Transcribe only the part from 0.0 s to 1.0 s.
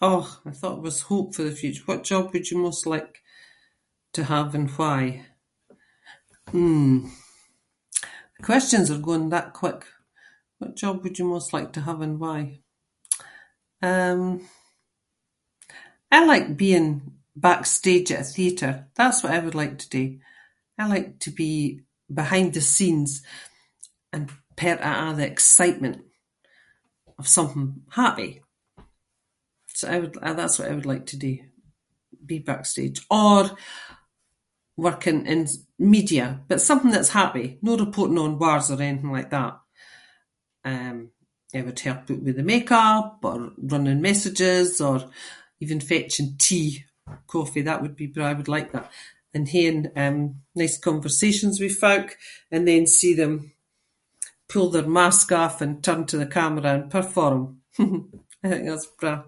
Aw, I thought it